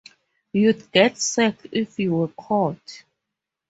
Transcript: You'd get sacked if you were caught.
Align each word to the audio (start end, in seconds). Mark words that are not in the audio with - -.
You'd 0.51 0.91
get 0.91 1.19
sacked 1.19 1.67
if 1.71 1.99
you 1.99 2.15
were 2.15 2.29
caught. 2.29 3.03